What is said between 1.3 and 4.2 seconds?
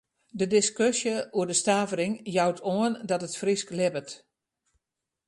oer de stavering jout oan dat it Frysk libbet.